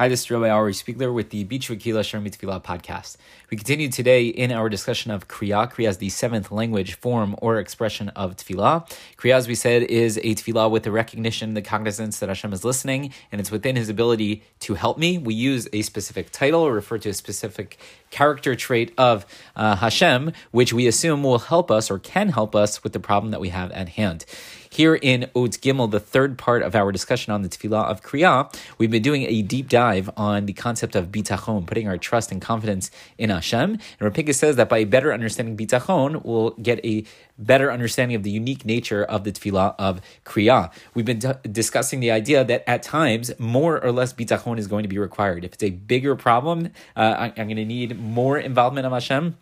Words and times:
Hi, 0.00 0.08
this 0.08 0.22
is 0.22 0.30
Rabbi 0.30 0.48
Ari 0.48 0.72
Spiegler 0.72 1.12
with 1.12 1.28
the 1.28 1.44
Beach 1.44 1.68
Vakila 1.68 2.00
Sharm 2.00 2.26
Tefillah 2.26 2.64
podcast. 2.64 3.18
We 3.50 3.58
continue 3.58 3.90
today 3.90 4.28
in 4.28 4.50
our 4.50 4.70
discussion 4.70 5.10
of 5.10 5.28
Kriya. 5.28 5.70
Kriya 5.70 5.90
is 5.90 5.98
the 5.98 6.08
seventh 6.08 6.50
language 6.50 6.94
form 6.94 7.36
or 7.42 7.58
expression 7.58 8.08
of 8.16 8.34
Tefillah. 8.34 8.90
Kriya, 9.18 9.34
as 9.34 9.46
we 9.46 9.54
said, 9.54 9.82
is 9.82 10.16
a 10.16 10.34
Tefillah 10.36 10.70
with 10.70 10.84
the 10.84 10.90
recognition, 10.90 11.52
the 11.52 11.60
cognizance 11.60 12.18
that 12.20 12.30
Hashem 12.30 12.50
is 12.54 12.64
listening, 12.64 13.12
and 13.30 13.42
it's 13.42 13.50
within 13.50 13.76
His 13.76 13.90
ability 13.90 14.42
to 14.60 14.72
help 14.72 14.96
me. 14.96 15.18
We 15.18 15.34
use 15.34 15.68
a 15.70 15.82
specific 15.82 16.30
title 16.30 16.62
or 16.62 16.72
refer 16.72 16.96
to 16.96 17.10
a 17.10 17.12
specific 17.12 17.78
character 18.08 18.54
trait 18.56 18.94
of 18.96 19.26
uh, 19.54 19.76
Hashem, 19.76 20.32
which 20.50 20.72
we 20.72 20.86
assume 20.86 21.22
will 21.22 21.40
help 21.40 21.70
us 21.70 21.90
or 21.90 21.98
can 21.98 22.30
help 22.30 22.56
us 22.56 22.82
with 22.82 22.94
the 22.94 23.00
problem 23.00 23.32
that 23.32 23.40
we 23.40 23.50
have 23.50 23.70
at 23.72 23.90
hand. 23.90 24.24
Here 24.72 24.94
in 24.94 25.24
Od 25.34 25.50
Gimel, 25.50 25.90
the 25.90 25.98
third 25.98 26.38
part 26.38 26.62
of 26.62 26.76
our 26.76 26.92
discussion 26.92 27.32
on 27.32 27.42
the 27.42 27.48
Tefillah 27.48 27.86
of 27.86 28.04
Kriya, 28.04 28.54
we've 28.78 28.90
been 28.90 29.02
doing 29.02 29.24
a 29.24 29.42
deep 29.42 29.68
dive 29.68 30.08
on 30.16 30.46
the 30.46 30.52
concept 30.52 30.94
of 30.94 31.08
bitachon, 31.08 31.66
putting 31.66 31.88
our 31.88 31.98
trust 31.98 32.30
and 32.30 32.40
confidence 32.40 32.88
in 33.18 33.30
Hashem. 33.30 33.72
And 33.72 33.80
Rav 34.00 34.12
Pinkus 34.12 34.36
says 34.36 34.54
that 34.54 34.68
by 34.68 34.84
better 34.84 35.12
understanding 35.12 35.56
bitachon, 35.56 36.24
we'll 36.24 36.50
get 36.50 36.78
a 36.84 37.02
better 37.36 37.72
understanding 37.72 38.14
of 38.14 38.22
the 38.22 38.30
unique 38.30 38.64
nature 38.64 39.02
of 39.02 39.24
the 39.24 39.32
Tefillah 39.32 39.74
of 39.76 40.00
Kriya. 40.24 40.70
We've 40.94 41.04
been 41.04 41.18
t- 41.18 41.32
discussing 41.50 41.98
the 41.98 42.12
idea 42.12 42.44
that 42.44 42.62
at 42.68 42.84
times 42.84 43.32
more 43.40 43.82
or 43.82 43.90
less 43.90 44.12
bitachon 44.12 44.56
is 44.56 44.68
going 44.68 44.84
to 44.84 44.88
be 44.88 44.98
required. 44.98 45.44
If 45.44 45.54
it's 45.54 45.64
a 45.64 45.70
bigger 45.70 46.14
problem, 46.14 46.66
uh, 46.94 47.00
I, 47.00 47.24
I'm 47.36 47.48
going 47.48 47.56
to 47.56 47.64
need 47.64 47.98
more 47.98 48.38
involvement 48.38 48.86
of 48.86 48.92
Hashem 48.92 49.36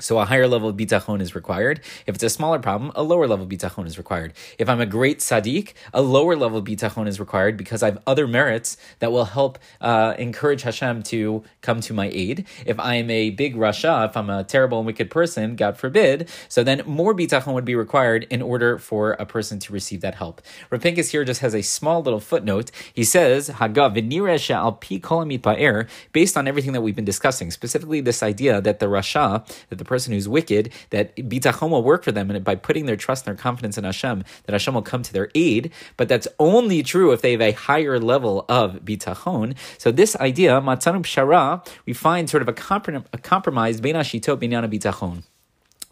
so 0.00 0.18
a 0.18 0.24
higher 0.24 0.48
level 0.48 0.68
of 0.68 0.76
bitachon 0.76 1.20
is 1.20 1.36
required. 1.36 1.80
If 2.06 2.16
it's 2.16 2.24
a 2.24 2.28
smaller 2.28 2.58
problem, 2.58 2.90
a 2.96 3.02
lower 3.04 3.28
level 3.28 3.46
bitachon 3.46 3.86
is 3.86 3.96
required. 3.96 4.32
If 4.58 4.68
I'm 4.68 4.80
a 4.80 4.86
great 4.86 5.20
tzaddik, 5.20 5.72
a 5.92 6.02
lower 6.02 6.34
level 6.34 6.60
bitachon 6.60 7.06
is 7.06 7.20
required 7.20 7.56
because 7.56 7.80
I 7.80 7.86
have 7.86 8.02
other 8.04 8.26
merits 8.26 8.76
that 8.98 9.12
will 9.12 9.26
help 9.26 9.56
uh, 9.80 10.14
encourage 10.18 10.62
Hashem 10.62 11.04
to 11.04 11.44
come 11.62 11.80
to 11.82 11.94
my 11.94 12.10
aid. 12.12 12.44
If 12.66 12.78
I'm 12.80 13.08
a 13.08 13.30
big 13.30 13.54
rasha, 13.54 14.08
if 14.08 14.16
I'm 14.16 14.30
a 14.30 14.42
terrible 14.42 14.78
and 14.78 14.86
wicked 14.86 15.10
person, 15.10 15.54
God 15.54 15.76
forbid, 15.78 16.28
so 16.48 16.64
then 16.64 16.82
more 16.86 17.14
bitachon 17.14 17.54
would 17.54 17.64
be 17.64 17.76
required 17.76 18.24
in 18.30 18.42
order 18.42 18.78
for 18.78 19.12
a 19.12 19.26
person 19.26 19.60
to 19.60 19.72
receive 19.72 20.00
that 20.00 20.16
help. 20.16 20.42
Rav 20.70 20.80
Pinkus 20.80 21.10
here 21.10 21.24
just 21.24 21.40
has 21.40 21.54
a 21.54 21.62
small 21.62 22.02
little 22.02 22.20
footnote. 22.20 22.72
He 22.92 23.04
says, 23.04 23.48
Hagav 23.48 24.50
al 24.50 24.72
pi 24.72 25.88
based 26.12 26.36
on 26.36 26.48
everything 26.48 26.72
that 26.72 26.80
we've 26.80 26.96
been 26.96 27.04
discussing, 27.04 27.52
specifically 27.52 28.00
this 28.00 28.24
idea 28.24 28.60
that 28.60 28.80
the 28.80 28.86
rasha, 28.86 29.46
that 29.68 29.76
the 29.76 29.83
the 29.84 29.88
person 29.88 30.12
who's 30.12 30.28
wicked, 30.28 30.72
that 30.90 31.16
bitachon 31.16 31.70
will 31.70 31.82
work 31.82 32.04
for 32.04 32.12
them, 32.12 32.30
and 32.30 32.44
by 32.44 32.54
putting 32.54 32.86
their 32.86 32.96
trust 32.96 33.26
and 33.26 33.36
their 33.36 33.42
confidence 33.42 33.78
in 33.78 33.84
Hashem, 33.84 34.24
that 34.44 34.52
Hashem 34.52 34.74
will 34.74 34.82
come 34.82 35.02
to 35.02 35.12
their 35.12 35.30
aid. 35.34 35.72
But 35.96 36.08
that's 36.08 36.28
only 36.38 36.82
true 36.82 37.12
if 37.12 37.20
they 37.22 37.32
have 37.32 37.40
a 37.40 37.52
higher 37.52 37.98
level 37.98 38.44
of 38.48 38.84
bitachon. 38.84 39.56
So 39.78 39.90
this 39.90 40.16
idea, 40.16 40.60
matzanu 40.60 41.02
pshara, 41.02 41.66
we 41.86 41.92
find 41.92 42.28
sort 42.28 42.42
of 42.42 42.48
a, 42.48 42.52
comprom- 42.52 43.04
a 43.12 43.18
compromise 43.18 43.80
bein 43.80 43.94
ashito 43.94 44.36
bitachon 44.36 45.22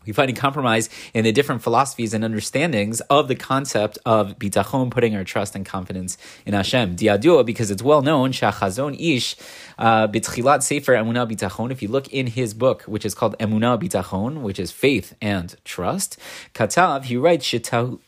we 0.06 0.12
find 0.12 0.30
a 0.30 0.34
compromise 0.34 0.88
in 1.14 1.24
the 1.24 1.32
different 1.32 1.62
philosophies 1.62 2.14
and 2.14 2.24
understandings 2.24 3.00
of 3.02 3.28
the 3.28 3.34
concept 3.34 3.98
of 4.04 4.38
bitachon, 4.38 4.90
putting 4.90 5.14
our 5.14 5.24
trust 5.24 5.54
and 5.54 5.64
confidence 5.64 6.18
in 6.44 6.54
Hashem. 6.54 6.96
Diadua, 6.96 7.44
because 7.46 7.70
it's 7.70 7.82
well 7.82 8.02
known, 8.02 8.32
Shachazon 8.32 8.96
Ish, 8.98 9.36
Uh, 9.82 10.06
B'tchilat 10.06 10.62
Sefer 10.62 10.92
Emunah 10.92 11.28
Bitachon, 11.28 11.72
if 11.72 11.82
you 11.82 11.88
look 11.88 12.06
in 12.12 12.28
his 12.28 12.54
book, 12.54 12.82
which 12.82 13.04
is 13.04 13.16
called 13.16 13.36
Emunah 13.38 13.82
Bitachon, 13.82 14.42
which 14.42 14.60
is 14.60 14.70
faith 14.70 15.16
and 15.20 15.56
trust, 15.64 16.16
Katav, 16.54 17.06
he 17.06 17.16
writes, 17.16 17.44
Shetaut 17.44 17.98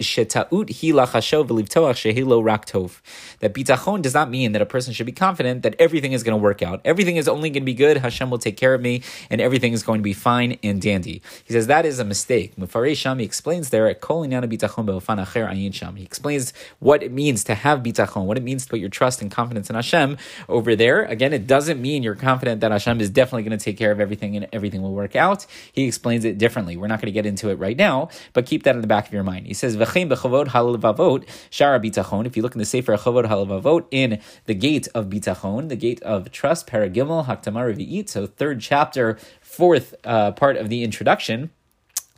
raktov. 2.45 3.01
That 3.41 3.55
bitachon 3.55 4.03
does 4.03 4.15
not 4.15 4.31
mean 4.31 4.53
that 4.53 4.63
a 4.63 4.67
person 4.67 4.93
should 4.93 5.07
be 5.07 5.11
confident 5.11 5.65
that 5.65 5.75
everything 5.81 6.13
is 6.13 6.23
going 6.23 6.39
to 6.39 6.41
work 6.41 6.63
out. 6.63 6.81
Everything 6.85 7.17
is 7.17 7.27
only 7.27 7.51
going 7.51 7.63
to 7.63 7.67
be 7.67 7.75
good, 7.75 7.97
Hashem 7.97 8.31
will 8.31 8.39
take 8.39 8.57
care 8.57 8.75
of 8.75 8.81
me, 8.81 9.03
and 9.29 9.41
everything 9.41 9.73
is 9.73 9.83
going 9.83 9.99
to 9.99 10.05
be 10.05 10.13
fine 10.13 10.57
and 10.63 10.81
dandy. 10.81 11.23
He 11.45 11.55
says 11.55 11.67
that 11.67 11.85
is 11.85 11.99
a 11.99 12.05
mistake. 12.05 12.55
Mufarei 12.55 12.97
Sham, 12.97 13.19
he 13.19 13.25
explains 13.25 13.71
there 13.71 13.89
at 13.89 14.01
Kol. 14.01 14.23
He 14.23 16.05
explains 16.05 16.53
what 16.79 17.03
it 17.03 17.11
means 17.11 17.43
to 17.43 17.57
have 17.57 17.81
bitachon, 17.81 18.27
what 18.27 18.37
it 18.37 18.45
means 18.45 18.63
to 18.63 18.71
put 18.71 18.79
your 18.79 18.89
trust 18.89 19.21
and 19.21 19.29
confidence 19.29 19.69
in 19.69 19.75
Hashem 19.75 20.19
over 20.49 20.77
there. 20.77 21.05
Again, 21.07 21.33
it 21.33 21.49
doesn't 21.65 21.81
mean 21.81 22.03
you're 22.03 22.15
confident 22.15 22.61
that 22.61 22.73
Hashem 22.73 23.01
is 23.01 23.09
definitely 23.09 23.43
going 23.45 23.59
to 23.59 23.65
take 23.65 23.79
care 23.79 23.91
of 23.91 23.99
everything 23.99 24.37
and 24.37 24.47
everything 24.53 24.83
will 24.83 24.93
work 24.93 25.17
out. 25.17 25.47
He 25.73 25.85
explains 25.87 26.27
it 26.27 26.37
differently. 26.37 26.77
We're 26.77 26.89
not 26.89 27.01
going 27.01 27.07
to 27.07 27.13
get 27.13 27.25
into 27.25 27.49
it 27.49 27.55
right 27.55 27.77
now, 27.77 28.11
but 28.35 28.45
keep 28.45 28.65
that 28.65 28.75
in 28.75 28.83
the 28.83 28.87
back 28.87 29.07
of 29.07 29.15
your 29.15 29.23
mind. 29.23 29.47
He 29.47 29.55
says, 29.55 29.75
V'chein 29.79 30.11
halavavot 30.11 31.27
shara 31.51 31.83
bitachon. 31.83 32.27
If 32.27 32.37
you 32.37 32.43
look 32.43 32.55
in 32.55 32.59
the 32.59 32.67
Sefer 32.67 32.99
Chovot 32.99 33.25
Halavavot, 33.25 33.87
in 33.91 34.21
the 34.45 34.55
gate 34.55 34.89
of 34.95 35.07
bitachon, 35.07 35.71
the 35.71 35.77
gate 35.77 36.03
of 36.03 36.31
trust, 36.31 36.67
paragimel, 36.67 37.25
haktamar 37.25 37.75
revi'it, 37.75 38.11
so 38.11 38.27
third 38.27 38.61
chapter, 38.61 39.19
fourth 39.41 39.95
uh, 40.05 40.33
part 40.33 40.59
of 40.59 40.69
the 40.69 40.85
introduction, 40.85 41.51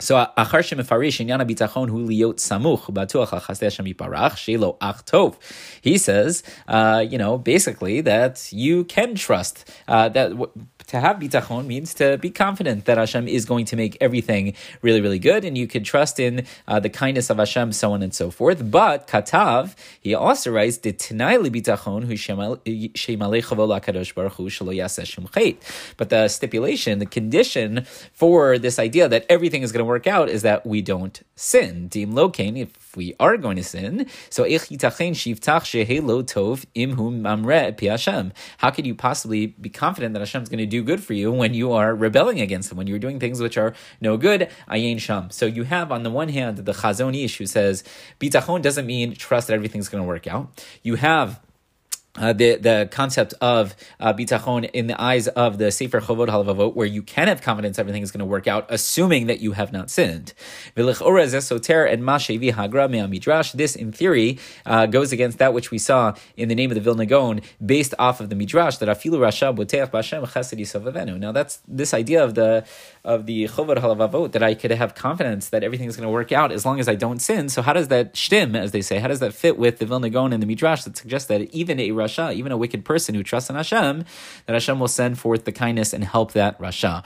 so 0.01 0.15
אחר 0.35 0.61
שמפרש 0.61 1.21
עניין 1.21 1.41
הביטחון 1.41 1.89
הוא 1.89 2.07
להיות 2.07 2.39
סמוך 2.39 2.89
ובטוח 2.89 3.33
על 3.33 3.39
חסדי 3.39 3.67
השם 3.67 3.87
יפרח, 3.87 4.35
שיהיה 4.35 4.57
לו 4.57 4.77
אח 4.79 5.01
טוב. 5.01 5.37
He 5.85 5.97
says, 5.97 6.43
uh, 6.69 6.73
you 7.11 7.17
know, 7.17 7.37
basically 7.37 8.01
that 8.01 8.53
you 8.53 8.83
can 8.95 9.15
trust 9.15 9.71
uh, 9.87 10.09
that 10.09 10.31
to 10.88 11.00
have 11.00 11.16
bitachon 11.16 11.66
means 11.66 11.94
to 11.94 12.18
be 12.18 12.30
confident 12.30 12.84
that 12.84 12.98
Hashem 12.98 13.28
is 13.28 13.44
going 13.44 13.64
to 13.66 13.76
make 13.76 13.96
everything 14.00 14.54
really, 14.82 15.00
really 15.00 15.18
good, 15.18 15.44
and 15.44 15.56
you 15.56 15.66
could 15.66 15.84
trust 15.84 16.20
in 16.20 16.46
uh, 16.68 16.80
the 16.80 16.90
kindness 16.90 17.30
of 17.30 17.38
Hashem, 17.38 17.72
so 17.72 17.92
on 17.92 18.02
and 18.02 18.14
so 18.14 18.30
forth. 18.30 18.70
But 18.70 19.06
katav, 19.06 19.74
he 20.00 20.14
also 20.14 20.52
writes, 20.52 20.78
"Ditinai 20.78 21.36
bitachon 21.50 22.04
hu 22.04 22.14
kadosh 23.86 24.14
baruch 24.14 24.34
hu 24.34 25.56
But 25.96 26.08
the 26.10 26.28
stipulation, 26.28 26.98
the 26.98 27.06
condition 27.06 27.84
for 28.12 28.58
this 28.58 28.78
idea 28.78 29.08
that 29.08 29.26
everything 29.28 29.62
is 29.62 29.72
going 29.72 29.80
to 29.80 29.84
work 29.84 30.06
out 30.06 30.28
is 30.28 30.42
that 30.42 30.66
we 30.66 30.82
don't 30.82 31.20
sin. 31.34 31.88
Dim 31.88 32.12
lokain, 32.12 32.56
if 32.58 32.85
we 32.96 33.14
are 33.18 33.36
going 33.36 33.56
to 33.56 33.64
sin, 33.64 34.06
so 34.30 34.44
How 38.58 38.70
could 38.70 38.86
you 38.86 38.94
possibly 38.94 39.46
be 39.46 39.68
confident 39.68 40.12
that 40.14 40.20
Hashem 40.20 40.42
is 40.42 40.48
going 40.48 40.58
to 40.58 40.66
do 40.66 40.76
do 40.76 40.82
good 40.82 41.02
for 41.02 41.14
you 41.14 41.32
when 41.32 41.54
you 41.54 41.72
are 41.72 41.94
rebelling 41.94 42.40
against 42.40 42.70
Him, 42.70 42.78
when 42.78 42.86
you're 42.86 42.98
doing 42.98 43.18
things 43.18 43.40
which 43.40 43.56
are 43.56 43.74
no 44.00 44.16
good, 44.16 44.50
ayin 44.68 45.00
sham. 45.00 45.30
So 45.30 45.46
you 45.46 45.64
have 45.64 45.90
on 45.90 46.02
the 46.02 46.10
one 46.10 46.28
hand 46.28 46.58
the 46.58 46.72
Chazon 46.72 47.16
Ish 47.16 47.38
who 47.38 47.46
says 47.46 47.82
bitachon 48.20 48.62
doesn't 48.62 48.86
mean 48.86 49.14
trust 49.14 49.48
that 49.48 49.54
everything's 49.54 49.88
going 49.88 50.02
to 50.02 50.08
work 50.08 50.26
out. 50.26 50.64
You 50.82 50.96
have 50.96 51.40
uh, 52.18 52.32
the 52.32 52.56
the 52.56 52.88
concept 52.90 53.34
of 53.40 53.74
uh, 54.00 54.12
bitachon 54.12 54.70
in 54.72 54.86
the 54.86 55.00
eyes 55.00 55.28
of 55.28 55.58
the 55.58 55.70
Sefer 55.70 56.00
Chovot 56.00 56.28
Halavavot, 56.28 56.74
where 56.74 56.86
you 56.86 57.02
can 57.02 57.28
have 57.28 57.42
confidence 57.42 57.78
everything 57.78 58.02
is 58.02 58.10
going 58.10 58.20
to 58.20 58.24
work 58.24 58.46
out, 58.46 58.66
assuming 58.68 59.26
that 59.26 59.40
you 59.40 59.52
have 59.52 59.72
not 59.72 59.90
sinned. 59.90 60.32
This, 60.74 61.00
in 63.76 63.92
theory, 63.92 64.38
uh, 64.64 64.86
goes 64.86 65.12
against 65.12 65.38
that 65.38 65.52
which 65.54 65.70
we 65.70 65.78
saw 65.78 66.14
in 66.36 66.48
the 66.48 66.54
name 66.54 66.70
of 66.70 66.74
the 66.74 66.80
Vilna 66.80 67.06
Gaon, 67.06 67.40
based 67.64 67.94
off 67.98 68.20
of 68.20 68.30
the 68.30 68.34
midrash 68.36 68.76
that 68.78 68.88
afilu 68.88 69.18
rasha 69.18 69.54
boteach 69.54 69.90
b'Hashem 69.90 70.26
chesed 70.26 71.18
Now 71.18 71.32
that's 71.32 71.60
this 71.68 71.92
idea 71.94 72.22
of 72.24 72.34
the 72.34 72.64
of 73.04 73.26
the 73.26 73.44
Chovot 73.44 73.76
Halavavot 73.76 74.32
that 74.32 74.42
I 74.42 74.54
could 74.54 74.70
have 74.70 74.94
confidence 74.94 75.48
that 75.50 75.62
everything 75.62 75.88
is 75.88 75.96
going 75.96 76.06
to 76.06 76.10
work 76.10 76.32
out 76.32 76.50
as 76.50 76.64
long 76.64 76.80
as 76.80 76.88
I 76.88 76.94
don't 76.94 77.20
sin. 77.20 77.48
So 77.48 77.62
how 77.62 77.72
does 77.72 77.88
that 77.88 78.14
shtim, 78.14 78.56
as 78.56 78.72
they 78.72 78.82
say, 78.82 78.98
how 78.98 79.08
does 79.08 79.20
that 79.20 79.32
fit 79.32 79.58
with 79.58 79.78
the 79.78 79.86
Vilna 79.86 80.10
Gaon 80.10 80.32
and 80.32 80.42
the 80.42 80.46
midrash 80.46 80.84
that 80.84 80.96
suggests 80.96 81.28
that 81.28 81.42
even 81.54 81.78
a 81.78 81.92
Rasha, 82.06 82.34
even 82.34 82.52
a 82.52 82.56
wicked 82.56 82.84
person 82.84 83.14
who 83.14 83.22
trusts 83.22 83.50
in 83.50 83.56
Hashem, 83.56 84.04
that 84.46 84.52
Hashem 84.52 84.78
will 84.78 84.88
send 84.88 85.18
forth 85.18 85.44
the 85.44 85.52
kindness 85.52 85.92
and 85.92 86.04
help 86.04 86.32
that 86.32 86.58
Rasha. 86.58 87.04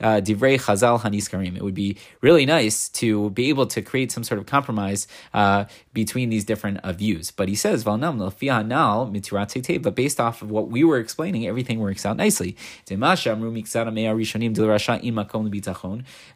Uh, 0.00 0.20
it 1.56 1.62
would 1.62 1.74
be 1.74 1.96
really 2.20 2.46
nice 2.46 2.88
to 2.88 3.30
be 3.30 3.48
able 3.48 3.66
to 3.66 3.82
create 3.82 4.12
some 4.12 4.24
sort 4.24 4.38
of 4.38 4.46
compromise 4.46 5.06
uh, 5.34 5.64
between 5.96 6.28
these 6.28 6.44
different 6.44 6.76
uh, 6.84 6.92
views. 6.92 7.30
But 7.30 7.48
he 7.48 7.54
says, 7.54 7.82
but 7.84 7.96
based 10.02 10.20
off 10.20 10.42
of 10.42 10.50
what 10.50 10.68
we 10.68 10.84
were 10.84 10.98
explaining, 10.98 11.46
everything 11.46 11.78
works 11.78 12.04
out 12.04 12.18
nicely. 12.18 12.54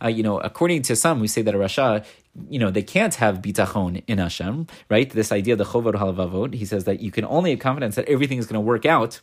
Uh, 0.02 0.08
you 0.08 0.22
know, 0.22 0.38
according 0.40 0.82
to 0.82 0.96
some, 0.96 1.20
we 1.20 1.28
say 1.28 1.42
that 1.42 1.54
a 1.54 1.58
Rasha 1.58 2.06
you 2.48 2.60
know, 2.60 2.70
they 2.70 2.82
can't 2.82 3.16
have 3.16 3.42
bitachon 3.42 4.02
in 4.06 4.18
Hashem, 4.18 4.68
right? 4.88 5.10
This 5.10 5.32
idea, 5.32 5.56
the 5.56 5.64
Chovot 5.64 5.94
Halavavot, 5.94 6.54
he 6.54 6.64
says 6.64 6.84
that 6.84 7.00
you 7.00 7.10
can 7.10 7.24
only 7.24 7.50
have 7.50 7.58
confidence 7.58 7.96
that 7.96 8.08
everything 8.08 8.38
is 8.38 8.46
going 8.46 8.54
to 8.54 8.60
work 8.60 8.86
out 8.86 9.20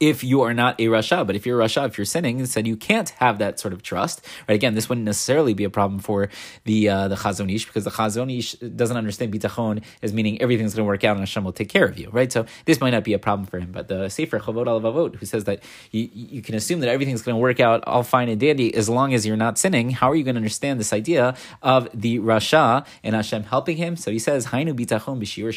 if 0.00 0.22
you 0.22 0.42
are 0.42 0.54
not 0.54 0.80
a 0.80 0.84
Rasha. 0.86 1.26
But 1.26 1.36
if 1.36 1.46
you're 1.46 1.60
a 1.60 1.64
Rasha, 1.64 1.86
if 1.86 1.98
you're 1.98 2.04
sinning, 2.04 2.42
then 2.44 2.66
you 2.66 2.76
can't 2.76 3.10
have 3.10 3.38
that 3.38 3.58
sort 3.58 3.74
of 3.74 3.82
trust. 3.82 4.24
Right? 4.48 4.54
Again, 4.54 4.74
this 4.74 4.88
wouldn't 4.88 5.04
necessarily 5.04 5.54
be 5.54 5.64
a 5.64 5.70
problem 5.70 6.00
for 6.00 6.28
the 6.64 6.88
uh, 6.88 7.08
the 7.08 7.16
Chazon 7.16 7.52
Ish 7.52 7.66
because 7.66 7.84
the 7.84 7.90
Chazon 7.90 8.36
Ish 8.36 8.52
doesn't 8.52 8.96
understand 8.96 9.32
bitachon 9.32 9.82
as 10.02 10.12
meaning 10.12 10.40
everything's 10.40 10.74
going 10.74 10.84
to 10.84 10.88
work 10.88 11.04
out 11.04 11.12
and 11.12 11.20
Hashem 11.20 11.44
will 11.44 11.52
take 11.52 11.68
care 11.68 11.84
of 11.84 11.98
you. 11.98 12.10
Right? 12.10 12.32
So 12.32 12.46
this 12.64 12.80
might 12.80 12.90
not 12.90 13.04
be 13.04 13.12
a 13.12 13.18
problem 13.18 13.46
for 13.46 13.58
him. 13.58 13.72
But 13.72 13.88
the 13.88 14.08
Sefer 14.08 14.38
Chovot 14.38 14.66
Halavavot, 14.66 15.16
who 15.16 15.26
says 15.26 15.44
that 15.44 15.62
you, 15.90 16.08
you 16.12 16.42
can 16.42 16.54
assume 16.54 16.80
that 16.80 16.88
everything's 16.88 17.22
going 17.22 17.34
to 17.34 17.40
work 17.40 17.60
out 17.60 17.84
all 17.86 18.02
fine 18.02 18.28
and 18.28 18.40
dandy 18.40 18.74
as 18.74 18.88
long 18.88 19.14
as 19.14 19.26
you're 19.26 19.36
not 19.36 19.58
sinning, 19.58 19.90
how 19.90 20.10
are 20.10 20.14
you 20.14 20.24
going 20.24 20.34
to 20.34 20.38
understand 20.38 20.78
this 20.78 20.92
idea 20.92 21.36
of 21.62 21.88
the 21.92 22.18
Rasha 22.18 22.86
and 23.02 23.14
Hashem 23.14 23.44
helping 23.44 23.76
him? 23.76 23.96
So 23.96 24.10
he 24.10 24.18
says, 24.18 24.46
Hainu 24.46 24.74
bitachon 24.74 25.20
b'shir 25.20 25.48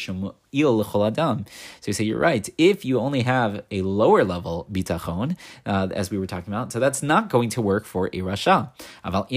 adam. 0.52 1.44
So 1.80 1.86
you 1.86 1.92
say, 1.92 2.04
you're 2.04 2.18
right. 2.18 2.48
If 2.58 2.84
you 2.84 2.98
only 2.98 3.22
have 3.22 3.64
a 3.70 3.82
lower 3.82 4.24
level 4.34 4.66
bitachon, 4.70 5.36
uh, 5.66 5.88
as 6.00 6.10
we 6.12 6.18
were 6.20 6.26
talking 6.26 6.52
about, 6.52 6.72
so 6.72 6.78
that's 6.84 7.02
not 7.02 7.28
going 7.34 7.50
to 7.56 7.60
work 7.72 7.84
for 7.92 8.06
a 8.18 8.20
Rasha. 8.28 8.70
Aval 9.04 9.28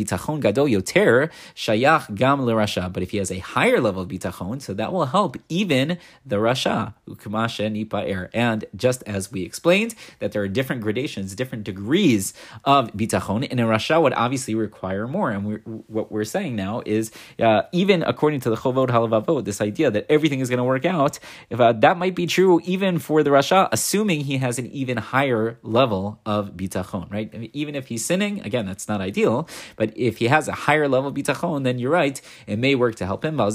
bitachon 0.00 0.40
gadol 0.40 0.66
yoter 0.66 1.30
shayach 1.54 2.14
gam 2.14 2.40
Rasha. 2.40 2.92
But 2.92 3.02
if 3.02 3.10
he 3.10 3.18
has 3.18 3.30
a 3.30 3.38
higher 3.38 3.80
level 3.80 4.02
of 4.02 4.08
bitachon, 4.08 4.60
so 4.60 4.74
that 4.74 4.92
will 4.92 5.06
help 5.06 5.36
even 5.48 5.98
the 6.24 6.36
Rasha. 6.36 6.94
Er. 7.08 8.30
And 8.34 8.64
just 8.74 9.02
as 9.06 9.32
we 9.32 9.42
explained, 9.42 9.94
that 10.20 10.32
there 10.32 10.42
are 10.42 10.48
different 10.48 10.82
gradations, 10.82 11.34
different 11.34 11.64
degrees 11.64 12.34
of 12.64 12.92
bitachon, 12.92 13.46
and 13.50 13.60
a 13.60 13.64
Rasha 13.64 14.00
would 14.02 14.12
obviously 14.14 14.54
require 14.54 15.06
more. 15.06 15.30
And 15.30 15.46
we're, 15.46 15.58
what 15.86 16.10
we're 16.12 16.24
saying 16.24 16.56
now 16.56 16.82
is, 16.84 17.10
uh, 17.38 17.62
even 17.72 18.02
according 18.02 18.40
to 18.40 18.50
the 18.50 18.56
Chovot 18.56 18.88
Halavavot, 18.88 19.44
this 19.44 19.60
idea 19.60 19.90
that 19.90 20.06
everything 20.08 20.40
is 20.40 20.48
going 20.48 20.58
to 20.58 20.64
work 20.64 20.84
out, 20.84 21.18
if 21.50 21.60
uh, 21.60 21.72
that 21.72 21.98
might 21.98 22.14
be 22.14 22.26
true 22.26 22.60
even 22.64 22.98
for 22.98 23.22
the 23.22 23.30
Rasha, 23.30 23.68
assuming 23.72 24.20
he 24.26 24.38
has 24.38 24.58
an 24.58 24.66
even 24.66 24.96
higher 24.98 25.58
level 25.62 26.20
of 26.26 26.52
bitachon, 26.52 27.10
right? 27.10 27.32
Even 27.52 27.74
if 27.74 27.86
he's 27.88 28.04
sinning, 28.04 28.40
again, 28.42 28.66
that's 28.66 28.88
not 28.88 29.00
ideal, 29.00 29.48
but 29.76 29.96
if 29.96 30.18
he 30.18 30.26
has 30.26 30.48
a 30.48 30.52
higher 30.52 30.88
level 30.88 31.08
of 31.08 31.14
bitachon, 31.14 31.64
then 31.64 31.78
you're 31.78 31.90
right, 31.90 32.20
it 32.46 32.58
may 32.58 32.74
work 32.74 32.94
to 32.96 33.06
help 33.06 33.24
him. 33.24 33.40
And 33.40 33.52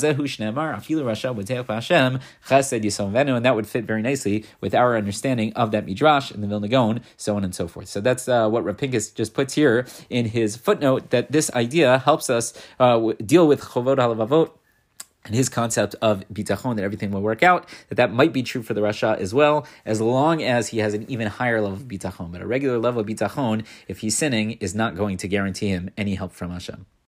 that 3.46 3.56
would 3.56 3.68
fit 3.68 3.86
very 3.86 4.02
nicely 4.02 4.46
with 4.60 4.74
our 4.74 4.98
understanding 4.98 5.54
of 5.54 5.72
that 5.72 5.86
midrash 5.86 6.32
and 6.32 6.42
the 6.44 6.48
Vilna 6.48 6.68
Gaon, 6.68 7.02
so 7.18 7.36
on 7.36 7.44
and 7.44 7.54
so 7.54 7.68
forth. 7.68 7.88
So 7.88 8.02
that's 8.02 8.28
uh, 8.28 8.50
what 8.50 8.64
Rav 8.64 8.78
Pinkus 8.78 9.14
just 9.14 9.34
puts 9.34 9.54
here 9.54 9.86
in 10.10 10.26
his 10.26 10.56
footnote 10.56 11.10
that 11.12 11.32
this 11.32 11.52
idea 11.52 12.00
helps 12.00 12.30
us 12.30 12.54
uh, 12.80 13.14
deal 13.26 13.48
with 13.48 13.62
chovot 13.62 13.98
halavavot 13.98 14.52
and 15.26 15.36
his 15.36 15.50
concept 15.50 15.96
of 16.02 16.24
bitachon 16.34 16.76
that 16.76 16.84
everything 16.84 17.12
will 17.12 17.22
work 17.22 17.44
out, 17.44 17.68
that 17.90 17.96
that 17.96 18.12
might 18.12 18.34
be 18.34 18.44
true 18.44 18.64
for 18.64 18.74
the 18.74 18.82
Rasha 18.82 19.18
as 19.18 19.34
well, 19.34 19.68
as 19.86 20.02
long 20.02 20.42
as 20.42 20.70
he 20.70 20.80
has 20.80 20.94
an 20.94 21.06
even 21.10 21.28
higher 21.28 21.62
level 21.62 21.78
of 21.78 21.84
bitachon. 21.84 22.32
But 22.32 22.42
a 22.42 22.48
regular 22.48 22.78
level 22.78 23.02
of 23.02 23.08
bitachon, 23.08 23.66
if 23.88 24.00
he's 24.00 24.18
sinning, 24.18 24.54
is 24.54 24.74
not 24.74 24.96
going 24.96 25.18
to 25.18 25.28
guarantee 25.28 25.70
him 25.70 25.90
any 25.98 26.16
help 26.16 26.32
from 26.32 26.52
Hashem. 26.52 26.86